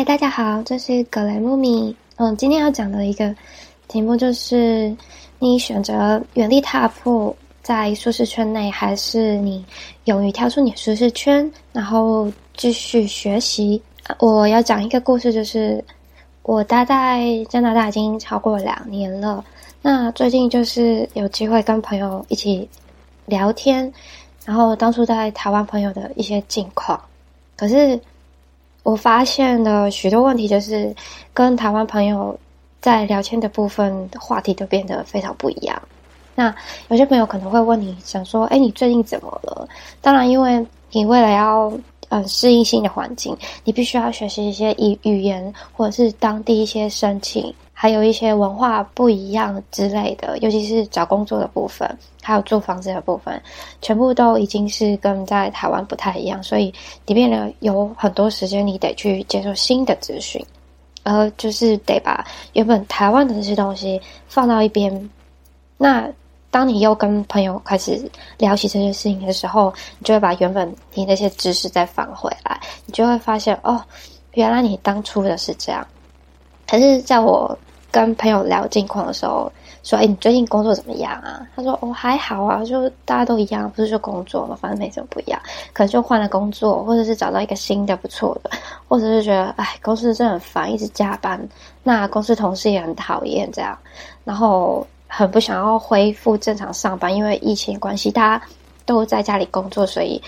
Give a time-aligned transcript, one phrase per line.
[0.00, 1.94] 嗨，大家好，这是格雷木米。
[2.16, 3.36] 嗯，今天要讲的一个
[3.86, 4.96] 题目就是：
[5.38, 9.62] 你选择原地踏步在舒适圈内，还是你
[10.04, 13.82] 勇于跳出你舒适圈，然后继续学习？
[14.20, 15.84] 我要讲一个故事，就是
[16.44, 19.44] 我待在加拿大已经超过两年了。
[19.82, 22.66] 那最近就是有机会跟朋友一起
[23.26, 23.92] 聊天，
[24.46, 26.98] 然后当初在台湾朋友的一些近况，
[27.54, 28.00] 可是。
[28.82, 30.94] 我发现了许多问题，就是
[31.34, 32.38] 跟台湾朋友
[32.80, 35.80] 在聊天的部分话题都变得非常不一样。
[36.34, 36.54] 那
[36.88, 39.68] 有些朋友可能会问你，想说：“哎，你最近怎么了？”
[40.00, 41.70] 当然，因为你为了要
[42.08, 47.54] 嗯适应新的环境，你必须要学习一些语语言，或者是当地一些申请。
[47.82, 51.88] 还有一些文化不一样之类的，尤其是找工作的部分，
[52.22, 53.42] 还有租房子的部分，
[53.80, 56.70] 全部都已经是跟在台湾不太一样，所以
[57.06, 60.44] 里面呢有很多时间你得去接受新的资讯，
[61.04, 65.10] 而就是得把原本台湾的这些东西放到一边。
[65.78, 66.06] 那
[66.50, 67.98] 当你又跟朋友开始
[68.36, 73.82] 聊起这些事情的时候，你就会把原本你那些知识再放回来，你就会发现哦，
[74.34, 75.86] 原来你当初的是这样。
[76.68, 77.58] 可是在我。
[77.90, 79.50] 跟朋友聊近况的时候，
[79.82, 85.40] 说：“哎，你最近工作怎么样啊？”他说：“哦，还好啊，就大家都一样，不是说工作嘛，反正没什么不一样。
[85.72, 88.50] 可能就换了工作，或者是找到一个新的不错的，
[88.88, 91.40] 或者是觉得，哎，公司真的很烦，一直加班。
[91.82, 93.76] 那公司同事也很讨厌这样，
[94.24, 98.44] 然后很不想要恢复正常上班，因为疫情关系，大家
[98.86, 100.22] 都在家里工作，所以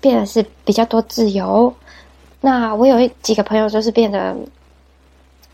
[0.00, 1.72] 变得是比较多自由。
[2.40, 4.36] 那我有几个朋友就是变得。”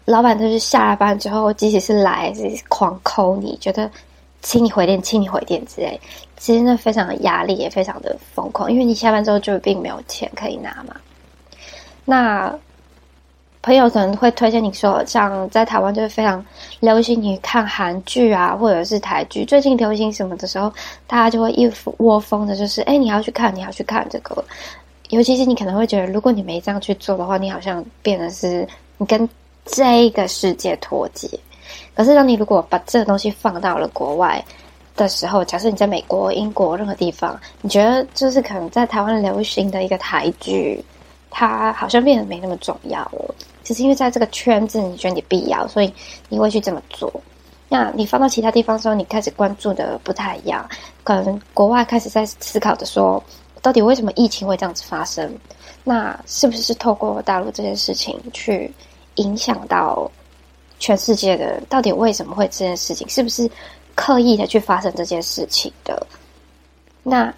[0.06, 3.90] 老板就是下了班之后，即使是来是狂抠你，觉得
[4.42, 5.98] 请你回电，请你回电之类，
[6.36, 10.94] 其实那非常的压力，也非常的疯狂，因为你下班之后就并没有钱可以拿嘛。
[12.04, 12.54] 那
[13.62, 16.44] 朋友可能会推荐你说，像在台湾就是非常
[16.80, 20.70] 流行你看韩剧啊，或者是台剧，最近流行什么的时候，
[21.06, 24.44] 大家就会一窝蜂的，就是哎，你要去看，你要去看这个。
[25.08, 28.68] 尤其是你可能会觉得，如果你没这样去做的话，你好像变得是
[28.98, 29.26] 你跟。
[29.64, 31.28] 这个世界脱节，
[31.94, 34.44] 可是当你如果把这个东西放到了国外
[34.94, 40.84] 的时候，假设你在美国、英国任何地方，你觉得就是可能在台湾流行的一个台剧，
[41.30, 43.34] 它好像变得没那么重要了。
[43.64, 45.92] 只是因为在这个圈子，你觉得你必要，所以
[46.28, 47.12] 你会去这么做。
[47.68, 50.68] 那你放到其他地方的时候，你开始关注的不太一样。
[51.02, 53.20] 可能国外开始在思考着说，
[53.62, 55.34] 到底为什么疫情会这样子发生？
[55.82, 58.70] 那是不是是透过大陆这件事情去？
[59.16, 60.10] 影响到
[60.78, 63.08] 全世界的，到底为什么会这件事情？
[63.08, 63.48] 是不是
[63.94, 66.06] 刻意的去发生这件事情的？
[67.02, 67.32] 那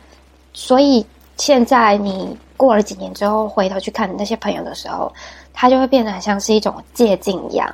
[0.55, 1.05] 所以
[1.37, 5.13] 现在你过了几年之后，回头去看那些朋友的时候，
[5.53, 7.73] 他就会变得很像是一种借镜一样。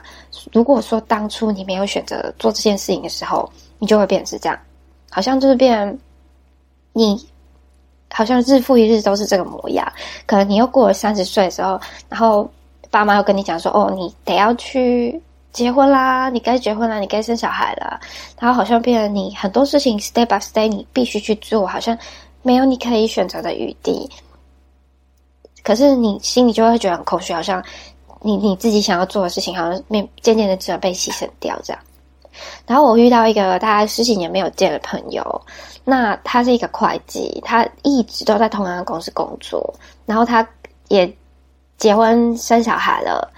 [0.53, 3.49] 如果说当初你没有选择做这件事情的时候，
[3.79, 4.59] 你就会变成是这样，
[5.11, 5.99] 好像就是变
[6.93, 7.25] 你
[8.13, 9.91] 好像日复一日都是这个模样。
[10.27, 12.51] 可能你又过了三十岁的时候，然后。
[12.93, 15.19] 爸妈要跟你讲说：“哦，你得要去
[15.51, 17.99] 结婚啦，你该结婚啦，你该生小孩了。”
[18.39, 21.97] 然后好像变得你很多事情 step by step 你必须去做，好像
[22.43, 24.11] 没有你可以选择的余地。
[25.63, 27.65] 可是你心里就会觉得很空虚，好像
[28.21, 31.83] 你你自己想要做的事情，好像面渐渐的只能被牺牲掉这样。
[32.67, 35.43] 然后我遇到一个大概十几年没有见的朋友，
[35.83, 39.75] 那他是一个会计，他一直都在同样的公司工作，
[40.05, 40.47] 然后他
[40.89, 41.11] 也。
[41.83, 43.29] 结婚生小孩了，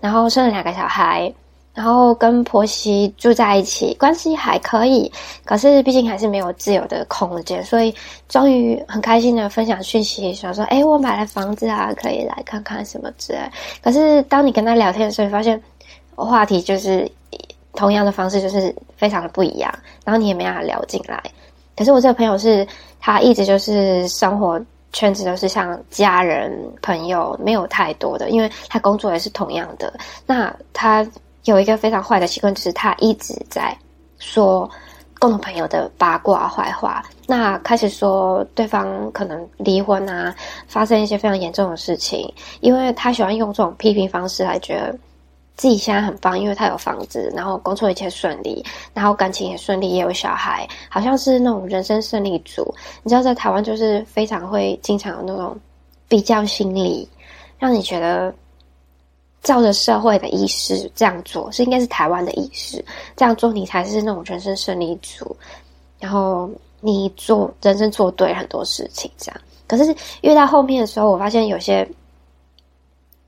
[0.00, 1.30] 然后生了两个小孩，
[1.74, 5.12] 然后跟婆媳住在一起，关系还可以。
[5.44, 7.94] 可是毕竟还是没有自由的空间，所以
[8.30, 13.40] 终于很开心的分享讯息，想说：“哎，我买了房子啊，可以来看看什么之类。”
[13.84, 15.62] 可是当你跟他聊天的时候，发现
[16.14, 17.06] 话题就是
[17.74, 19.70] 同样的方式，就是非常的不一样，
[20.02, 21.22] 然后你也没办法聊进来。
[21.76, 22.66] 可是我这个朋友是，
[22.98, 24.58] 他一直就是生活。
[24.92, 26.52] 圈子都是像家人、
[26.82, 29.92] 朋友，没有太多的，因为他工作也是同样的。
[30.26, 31.06] 那他
[31.44, 33.76] 有一个非常坏的习惯，就是他一直在
[34.18, 34.70] 说
[35.18, 37.02] 共同朋友的八卦坏话。
[37.26, 40.34] 那开始说对方可能离婚啊，
[40.66, 44.96] 发生一些非常严重的事情，因为他喜欢用这种批评方式来觉得。
[45.54, 48.64] 自己现在很棒，因为他有房子，然后工作一切顺利，
[48.94, 52.74] 然后感情也顺利，也有小孩，好像是那种人生胜利组。
[53.02, 55.56] 你知道，在台湾就是非常会经常有那种
[56.08, 57.08] 比较心理，
[57.58, 58.34] 让你觉得
[59.42, 62.82] 照着社会的意识这样做，是应该是台湾的意识
[63.14, 65.36] 这样做，你才是那种人生胜利组。
[66.00, 66.50] 然后
[66.80, 69.40] 你做人生做对很多事情，这样。
[69.68, 71.86] 可是越到后面的时候，我发现有些。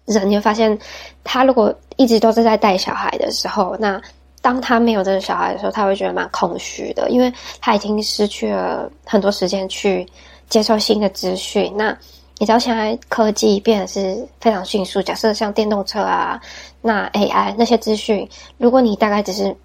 [0.06, 0.78] 人，你会发现，
[1.22, 4.00] 他如果一直都是在带小孩的时候，那
[4.42, 10.06] 当他没有这个小孩的时候，他会觉得蛮空虚的，因为他已经失去了很多时间去
[10.48, 11.72] 接受新的资讯。
[11.76, 11.96] 那
[12.38, 16.40] 你知道现在科技变得是非常迅速，假设像电动车啊，
[16.82, 18.28] 那 AI 那些资讯，
[18.58, 19.56] 如果你大概只是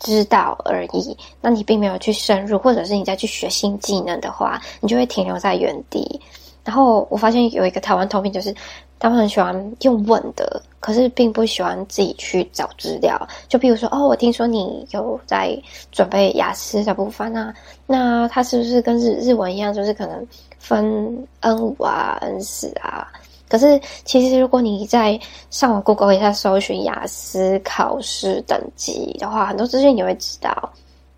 [0.00, 6.20] 知道而已，那你并没有去深入，或者是你再去学新技能的话，你就会停留在原地。
[6.64, 8.54] 然后我发现有一个台湾通病，就是
[8.98, 13.28] 他们很喜欢用问的，可是并不喜欢自己去找资料。
[13.48, 15.56] 就比如说，哦，我听说你有在
[15.90, 17.54] 准备雅思的部分啊，
[17.86, 20.26] 那它是不是跟日日文一样，就是可能？
[20.60, 23.06] 分 N 五啊，N 四啊，
[23.48, 25.18] 可是其实如果你在
[25.50, 30.70] 上网 Google 一下搜寻雅思考试等级的话，很多资讯你会知道。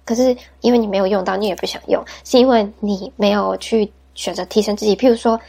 [0.04, 4.94] 可是因为你没有用到，你也不想用，是因为你没有去选择提升自己。
[4.94, 5.40] 譬如说，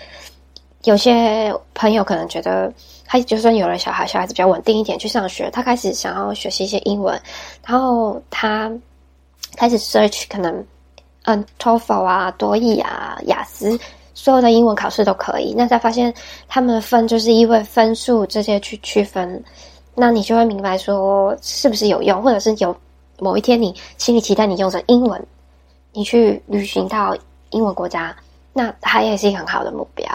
[0.84, 2.72] 有些朋友可能觉得
[3.06, 7.20] 他就算有了小孩，小孩子比较稳定一点去上学，他开始想要学习一些英文，
[7.66, 8.72] 然后他
[9.56, 10.66] 开始 search 可能。
[11.26, 13.80] 嗯，TOEFL 啊，多益啊，雅思，
[14.16, 15.54] 所有的英文考试都可以。
[15.56, 16.12] 那才发现
[16.48, 19.44] 他们分就是因为分数这些去区分，
[19.94, 22.76] 那你就会明白说是不是有用，或者是有
[23.20, 25.24] 某一天你心里期待你用着英文，
[25.94, 27.16] 你去旅行到
[27.52, 28.16] 英文国家，
[28.54, 30.06] 那它也是一个很好的目标。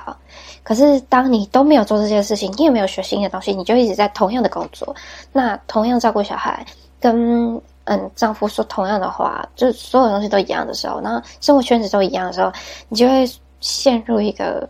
[0.62, 4.94] 可是当你都没有做这件事情，你也没有学新的东西，你就一直在同样的工作，
[5.32, 6.64] 那同样照顾小孩，
[7.00, 7.60] 跟。
[7.88, 12.52] 嗯，丈夫说同样的话，就所有东西都一样的时候，那生活圈子都一样的时候，
[12.88, 13.24] 你就会
[13.60, 14.68] 陷入一个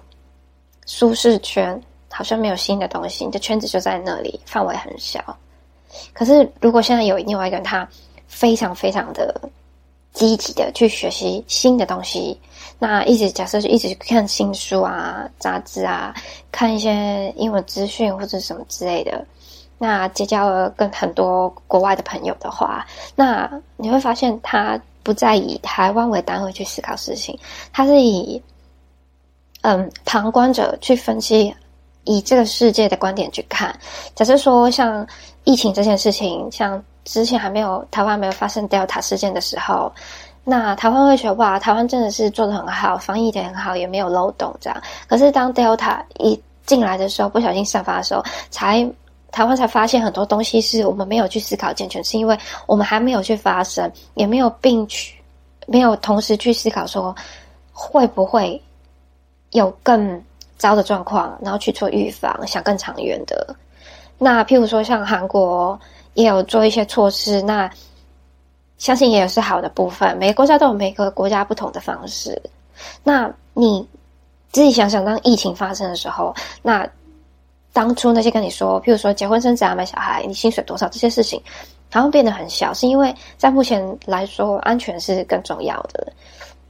[0.84, 5.34] 舒适圈，好像没有新的东西，你的圈子就在那里，范围很小。
[6.12, 7.88] 可是如果现在有另外一个人，他
[8.26, 9.34] 非常非常的
[10.16, 12.40] 积极的去学习新的东西，
[12.78, 16.14] 那一直假设就一直看新书啊、杂志啊，
[16.50, 19.22] 看一些英文资讯或者什么之类的。
[19.76, 23.46] 那结交了跟很多国外的朋友的话，那
[23.76, 27.38] 你会发现他不再以台湾为单位去思考事情，
[27.74, 28.42] 他是以
[29.60, 31.54] 嗯旁观者去分析，
[32.04, 33.78] 以这个世界的观点去看。
[34.14, 35.06] 假设说像
[35.44, 39.90] 疫情这件事情，像之前还没有台湾没有发生 Delta 事件的时候，
[40.44, 44.82] 那台湾会觉得哇，台湾真的是做的很好，防疫的很好，也没有漏洞这样。
[45.08, 48.86] 可是当 Delta 一进来的时候，不小心散发的时候，才。
[49.32, 55.14] 台湾才发现很多东西是我们没有去思考健全，是因为我们还没有去发生，也没有并去，
[55.66, 57.14] 没有同时去思考说
[57.70, 58.58] 会不会
[59.50, 60.22] 有更
[60.56, 63.54] 糟的状况，然后去做预防，想更长远的。
[64.16, 65.78] 那譬如说像韩国
[66.16, 67.70] 也有做一些措施，那
[68.76, 70.16] 相信也有是好的部分。
[70.18, 72.42] 每个国家都有每个国家不同的方式。
[73.04, 73.86] 那你
[74.50, 76.84] 自己想想，当疫情发生的时候，那。
[77.72, 81.38] 当初那些跟你说，譬如说结婚生子啊、买小孩，你薪水多少这些事情，
[81.90, 86.10] 好像变得很小，是因为在目前来说，安全是更重要的。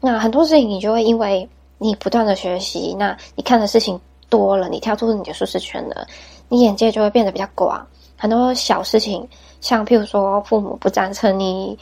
[0.00, 6.04] 那很多事情你就会因为你不断的学习，那你看的事情多了，你跳出你的舒适圈了，
[6.49, 7.87] 你眼界就会变得比较广。
[8.16, 9.28] 很多小事情，
[9.60, 11.78] 像譬如说父母不赞成你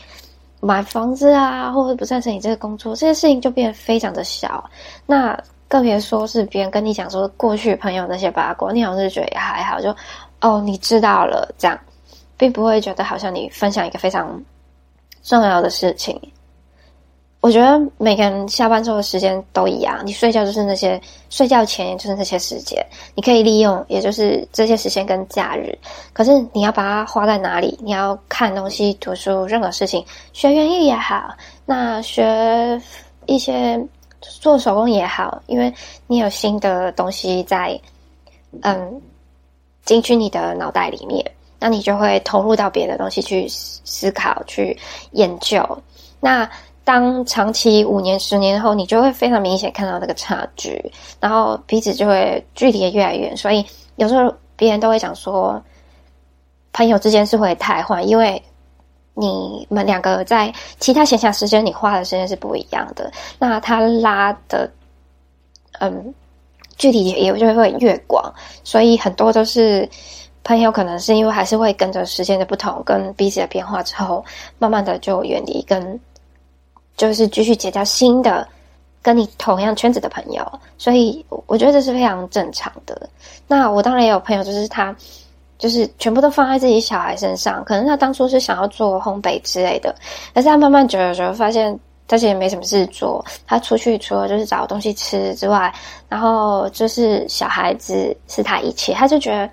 [0.61, 4.69] 买房子啊，或者不赞成你这个工作，这些事情就变得非常的小。
[5.07, 5.39] 那
[5.69, 9.95] 更别说是别人跟你讲说过去朋友那些八卦，你好像是觉得也还好，就
[10.41, 11.79] 哦你知道了这样，
[12.37, 14.43] 并不会觉得好像你分享一个非常
[15.23, 16.21] 重要的事情。
[17.45, 20.99] 我觉得每个人下班之后的时间都一样，你睡觉就是那些
[21.29, 22.83] 睡觉前就是那些时间，
[23.15, 25.79] 你可以利用，也就是这些时间跟假日。
[26.15, 27.79] 可是你要把它花在哪里？
[27.83, 31.37] 你要看东西、读书，任何事情，学园艺也好，
[31.67, 32.81] 那学
[33.27, 33.79] 一些。
[34.41, 35.71] 做手工也好，因为
[36.07, 37.79] 你有新的东西在，
[38.63, 39.03] 嗯，
[39.85, 41.23] 进去你的脑袋里面，
[41.61, 44.75] 那你就会投入到别的东西去思考、去
[45.11, 45.63] 研究。
[46.21, 46.51] 那
[46.85, 53.37] 当长期五年、十年后，你就会非常明显看到那个差距，然后彼此就会距离越来越远。
[53.37, 53.65] 所以
[53.97, 55.61] 有时候别人都会讲说，
[56.73, 58.41] 朋友之间是会太换，因为。
[59.17, 63.09] 你们两个在其他闲暇时间，你花的时间是不一样的。
[63.39, 64.69] 那他拉的，
[65.79, 66.13] 嗯，
[66.77, 68.35] 距离也就会越广。
[68.65, 69.89] 所以很多都是
[70.43, 74.25] 朋友，可能是因为还是会跟着时间的不同，跟彼此的变化之后，
[74.59, 76.01] 慢慢的就远离，跟
[76.97, 78.47] 就是继续结交新的
[79.03, 80.61] 跟你同样圈子的朋友。
[80.79, 83.09] 所以我觉得这是非常正常的。
[83.47, 84.95] 那我当然也有朋友，就是他。
[85.57, 89.95] 就是全部都放在自己小孩身上，可能他当初是想要做烘焙之类的，
[90.33, 93.25] 但是他慢慢久了久了发现，他其实没什么事做。
[93.47, 95.73] 他出去除了就是找东西吃之外，
[96.09, 99.49] 然后就是小孩子是他一切，他就觉得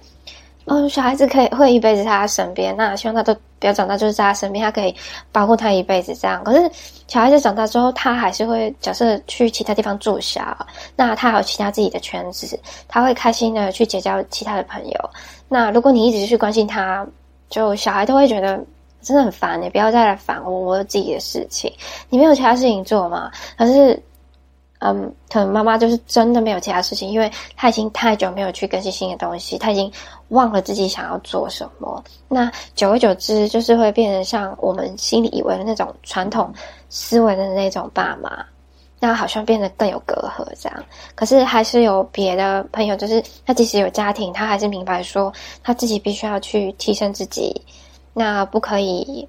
[0.65, 4.95] 哦，小孩子可以会一辈子在他身边，那希望他都不要长大，就是在他身边，他可以
[5.31, 6.43] 保护他一辈子这样。
[6.43, 6.69] 可是
[7.07, 10.55] 小孩子长大之后，他还是会假设去其他地方住下，
[10.95, 15.09] 那他有其他自己的圈子，他会开心的去结交其他的朋友。
[15.49, 17.05] 那如果你一直去关心他，
[17.49, 18.63] 就小孩都会觉得
[19.01, 21.73] 真的很烦，你不要再来烦我，我有自己的事情，
[22.09, 23.31] 你没有其他事情做吗？
[23.57, 24.01] 可是。
[24.83, 29.91] 嗯，可能妈妈就是真的没有其他事情，因为她已经太久没有去更新新的东西，她已经
[30.29, 32.03] 忘了自己想要做什么。
[32.27, 36.51] 那久而久之，就是会变成像我们心里以为的那种传统
[36.89, 38.43] 思维的那种爸妈，
[38.99, 40.83] 那好像变得更有隔阂这样。
[41.13, 47.61] 可是还是有别的朋友，就是他即使有家庭，他还是明白说他自己必须要去提升自己，
[48.13, 49.27] 那不可以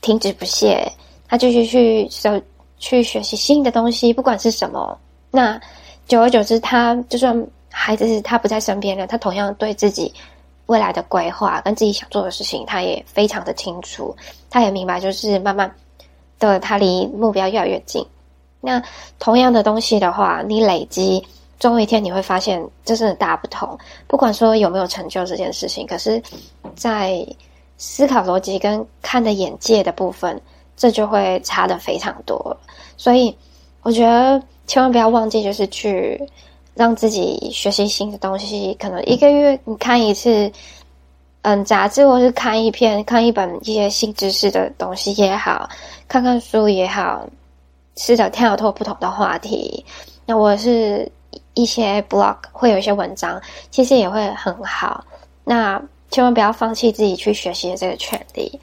[0.00, 0.90] 停止不懈，
[1.28, 2.40] 他继续去收。
[2.78, 4.98] 去学习新的东西，不管是什么。
[5.30, 5.60] 那
[6.06, 10.12] 久而久之，他就算孩子是他不在身边了，他同样对自己
[10.66, 14.16] 未来的规划跟自己想做的事情，他也非常的清楚。
[14.50, 15.70] 他也明白，就是慢慢
[16.38, 18.04] 的，他离目标越来越近。
[18.60, 18.82] 那
[19.18, 21.22] 同样的东西的话，你累积，
[21.58, 23.78] 终有一天你会发现，这是大不同。
[24.06, 26.22] 不管说有没有成就这件事情，可是，
[26.74, 27.24] 在
[27.76, 30.40] 思考逻辑跟看的眼界的部分。
[30.78, 32.56] 这就会差的非常多，
[32.96, 33.36] 所以
[33.82, 36.18] 我觉得千万不要忘记，就是去
[36.74, 38.72] 让自己学习新的东西。
[38.78, 40.50] 可能一个月你看一次，
[41.42, 45.68] 嗯，杂志或是看一篇、看一本一些新知识的东西也好，
[46.06, 47.28] 看看书也好，
[47.96, 49.84] 试着跳脱不同的话题。
[50.24, 51.10] 那我是
[51.54, 53.42] 一些 blog 会有一些文章，
[53.72, 55.04] 其实也会很好。
[55.42, 55.82] 那
[56.12, 58.60] 千万不要放弃自己去学习的这个权利。